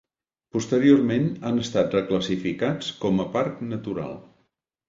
[0.55, 4.21] Posteriorment han estat reclassificats com a Parc Natural.